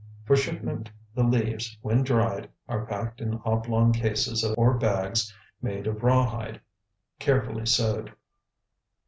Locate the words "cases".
3.93-4.43